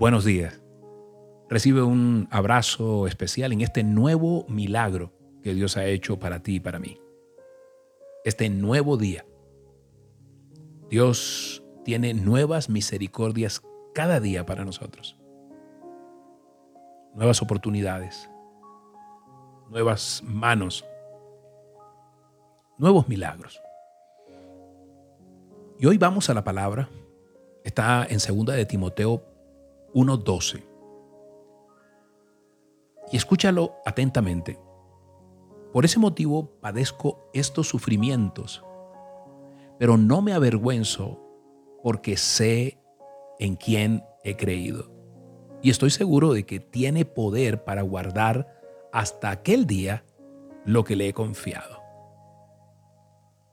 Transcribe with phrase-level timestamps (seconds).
[0.00, 0.62] Buenos días.
[1.50, 6.60] Recibe un abrazo especial en este nuevo milagro que Dios ha hecho para ti y
[6.60, 6.98] para mí.
[8.24, 9.26] Este nuevo día.
[10.88, 13.60] Dios tiene nuevas misericordias
[13.94, 15.18] cada día para nosotros.
[17.14, 18.30] Nuevas oportunidades,
[19.68, 20.82] nuevas manos,
[22.78, 23.60] nuevos milagros.
[25.78, 26.88] Y hoy vamos a la palabra.
[27.64, 29.30] Está en segunda de Timoteo
[29.94, 30.64] 1.12.
[33.12, 34.58] Y escúchalo atentamente.
[35.72, 38.64] Por ese motivo padezco estos sufrimientos,
[39.78, 41.20] pero no me avergüenzo
[41.82, 42.80] porque sé
[43.38, 44.90] en quién he creído.
[45.62, 48.60] Y estoy seguro de que tiene poder para guardar
[48.92, 50.04] hasta aquel día
[50.64, 51.80] lo que le he confiado.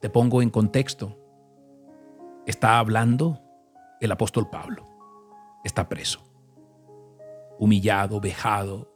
[0.00, 1.16] Te pongo en contexto.
[2.46, 3.40] Está hablando
[4.00, 4.88] el apóstol Pablo
[5.64, 6.20] está preso,
[7.58, 8.92] humillado, vejado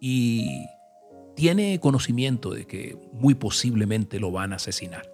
[0.00, 0.66] y
[1.34, 5.10] tiene conocimiento de que muy posiblemente lo van a asesinar.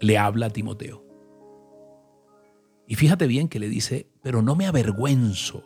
[0.00, 1.04] Le habla a Timoteo.
[2.86, 5.64] Y fíjate bien que le dice, pero no me avergüenzo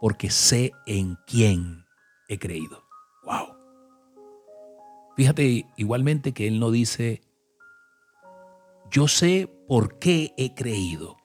[0.00, 1.84] porque sé en quién
[2.28, 2.84] he creído.
[3.24, 3.56] ¡Wow!
[5.16, 7.22] Fíjate igualmente que él no dice,
[8.90, 11.16] yo sé por qué he creído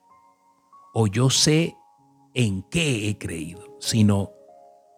[0.94, 1.76] o yo sé
[2.34, 4.32] en qué he creído, sino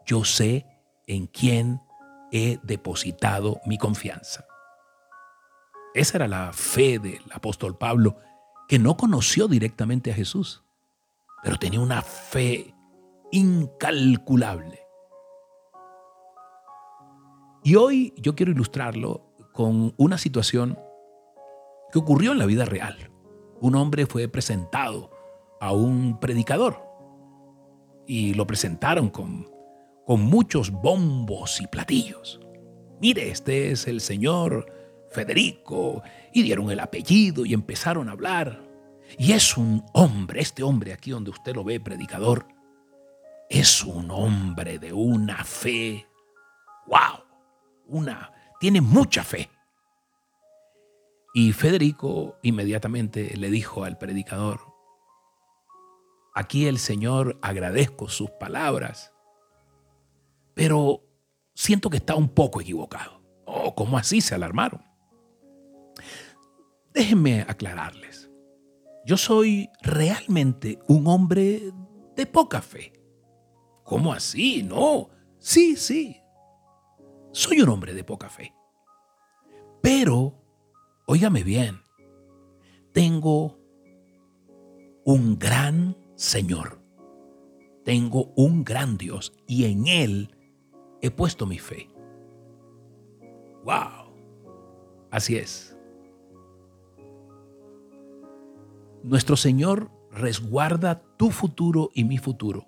[0.05, 0.65] yo sé
[1.07, 1.81] en quién
[2.31, 4.45] he depositado mi confianza.
[5.93, 8.17] Esa era la fe del apóstol Pablo,
[8.67, 10.63] que no conoció directamente a Jesús,
[11.43, 12.73] pero tenía una fe
[13.31, 14.81] incalculable.
[17.63, 20.77] Y hoy yo quiero ilustrarlo con una situación
[21.91, 23.11] que ocurrió en la vida real.
[23.61, 25.11] Un hombre fue presentado
[25.61, 26.84] a un predicador
[28.07, 29.47] y lo presentaron con,
[30.05, 32.39] con muchos bombos y platillos.
[33.01, 34.65] Mire, este es el señor
[35.11, 38.61] Federico, y dieron el apellido y empezaron a hablar.
[39.17, 42.47] Y es un hombre, este hombre aquí donde usted lo ve, predicador,
[43.49, 46.05] es un hombre de una fe.
[46.87, 47.23] ¡Wow!
[47.87, 49.49] Una, tiene mucha fe.
[51.33, 54.74] Y Federico inmediatamente le dijo al predicador,
[56.35, 59.13] Aquí el Señor agradezco sus palabras,
[60.53, 61.01] pero
[61.53, 63.21] siento que está un poco equivocado.
[63.45, 64.83] Oh, ¿cómo así se alarmaron?
[66.93, 68.29] Déjenme aclararles.
[69.05, 71.71] Yo soy realmente un hombre
[72.17, 72.91] de poca fe.
[73.85, 74.61] ¿Cómo así?
[74.61, 75.09] No.
[75.39, 76.21] Sí, sí.
[77.31, 78.53] Soy un hombre de poca fe.
[79.81, 80.33] Pero,
[81.05, 81.81] óigame bien,
[82.91, 83.57] tengo
[85.05, 86.81] un gran Señor,
[87.83, 90.35] tengo un gran Dios y en Él
[91.01, 91.89] he puesto mi fe.
[93.63, 94.15] ¡Wow!
[95.11, 95.77] Así es.
[99.03, 102.67] Nuestro Señor resguarda tu futuro y mi futuro.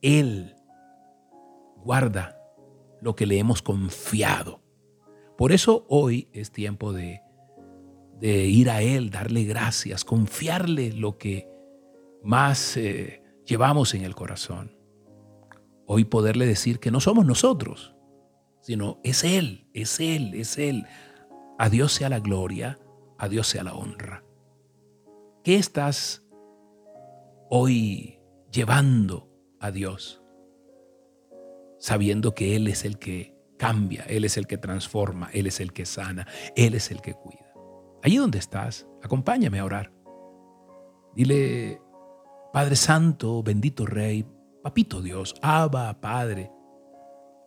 [0.00, 0.56] Él
[1.84, 2.38] guarda
[3.00, 4.62] lo que le hemos confiado.
[5.36, 7.20] Por eso hoy es tiempo de,
[8.22, 11.53] ir a Él, darle gracias, confiarle lo que
[12.24, 14.76] más eh, llevamos en el corazón.
[15.86, 17.94] Hoy poderle decir que no somos nosotros,
[18.60, 20.86] sino es Él, es Él, es Él.
[21.58, 22.78] A Dios sea la gloria,
[23.18, 24.24] a Dios sea la honra.
[25.44, 26.26] ¿Qué estás
[27.50, 28.18] hoy
[28.50, 29.28] llevando
[29.60, 30.22] a Dios?
[31.78, 35.74] Sabiendo que Él es el que cambia, Él es el que transforma, Él es el
[35.74, 36.26] que sana,
[36.56, 37.52] Él es el que cuida.
[38.02, 39.92] Allí donde estás, acompáñame a orar.
[41.14, 41.80] Dile,
[42.54, 44.24] Padre Santo, bendito Rey,
[44.62, 46.52] Papito Dios, Abba, Padre,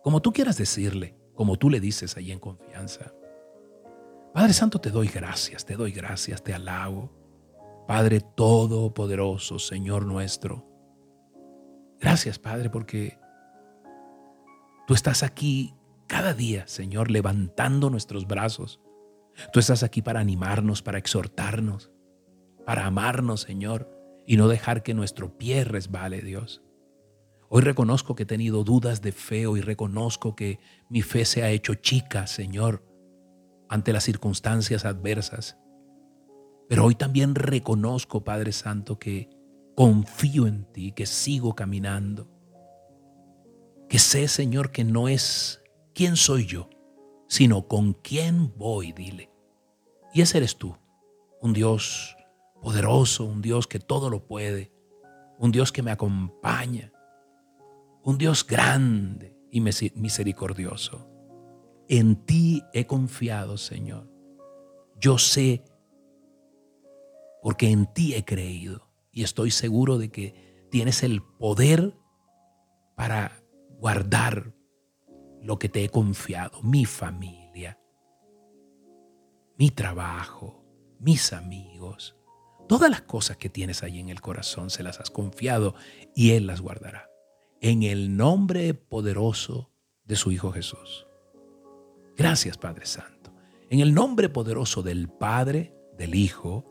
[0.02, 3.14] como tú quieras decirle, como tú le dices ahí en confianza.
[4.34, 7.10] Padre Santo, te doy gracias, te doy gracias, te alabo.
[7.86, 10.68] Padre Todopoderoso, Señor nuestro.
[11.98, 13.18] Gracias, Padre, porque
[14.86, 15.74] tú estás aquí
[16.06, 18.78] cada día, Señor, levantando nuestros brazos.
[19.54, 21.90] Tú estás aquí para animarnos, para exhortarnos,
[22.66, 23.97] para amarnos, Señor
[24.28, 26.60] y no dejar que nuestro pie resbale, Dios.
[27.48, 30.60] Hoy reconozco que he tenido dudas de fe, hoy reconozco que
[30.90, 32.84] mi fe se ha hecho chica, Señor,
[33.70, 35.56] ante las circunstancias adversas.
[36.68, 39.30] Pero hoy también reconozco, Padre Santo, que
[39.74, 42.28] confío en ti, que sigo caminando,
[43.88, 45.62] que sé, Señor, que no es
[45.94, 46.68] quién soy yo,
[47.28, 49.30] sino con quién voy, dile.
[50.12, 50.76] Y ese eres tú,
[51.40, 52.17] un Dios
[52.60, 54.72] poderoso, un Dios que todo lo puede,
[55.38, 56.92] un Dios que me acompaña,
[58.02, 61.08] un Dios grande y misericordioso.
[61.88, 64.10] En ti he confiado, Señor.
[65.00, 65.64] Yo sé,
[67.42, 71.96] porque en ti he creído y estoy seguro de que tienes el poder
[72.96, 73.42] para
[73.78, 74.52] guardar
[75.40, 77.78] lo que te he confiado, mi familia,
[79.56, 80.64] mi trabajo,
[80.98, 82.17] mis amigos,
[82.68, 85.74] todas las cosas que tienes ahí en el corazón se las has confiado
[86.14, 87.10] y Él las guardará.
[87.60, 89.70] En el nombre poderoso
[90.04, 91.06] de su Hijo Jesús.
[92.16, 93.32] Gracias Padre Santo.
[93.70, 96.64] En el nombre poderoso del Padre, del Hijo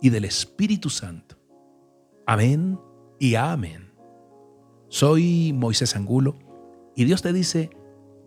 [0.00, 1.36] y del Espíritu Santo.
[2.26, 2.78] Amén
[3.18, 3.92] y amén.
[4.88, 6.38] Soy Moisés Angulo
[6.96, 7.70] y Dios te dice,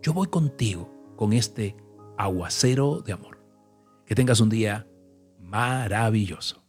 [0.02, 1.76] yo voy contigo con este
[2.16, 3.44] aguacero de amor.
[4.06, 4.86] Que tengas un día
[5.40, 6.67] maravilloso.